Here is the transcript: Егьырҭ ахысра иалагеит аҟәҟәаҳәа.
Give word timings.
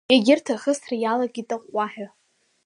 Егьырҭ 0.13 0.47
ахысра 0.55 0.95
иалагеит 0.99 1.49
аҟәҟәаҳәа. 1.55 2.07